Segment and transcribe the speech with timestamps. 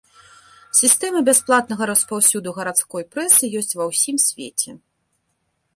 [0.79, 4.71] Сістэма бясплатнага распаўсюду гарадской прэсы ёсць ва ўсім свеце.